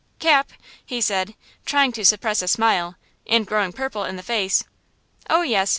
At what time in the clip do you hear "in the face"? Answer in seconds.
4.03-4.63